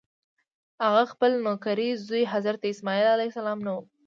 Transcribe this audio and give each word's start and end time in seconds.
هغه 0.83 1.03
خپل 1.11 1.31
نوکرې 1.45 1.89
زوی 2.05 2.23
حضرت 2.33 2.61
اسماعیل 2.73 3.07
علیه 3.15 3.29
السلام 3.31 3.59
نه 3.65 3.71
و. 3.75 3.81